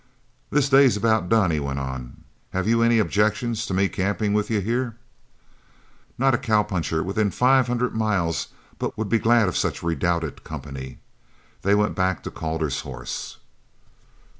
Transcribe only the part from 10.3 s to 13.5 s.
company. They went back to Calder's horse.